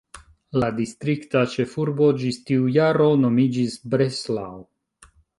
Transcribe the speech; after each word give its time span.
La 0.61 0.67
distrikta 0.77 1.41
ĉefurbo 1.55 2.07
ĝis 2.21 2.39
tiu 2.47 2.65
jaro 2.77 3.09
nomiĝis 3.25 3.75
"Breslau". 3.91 4.57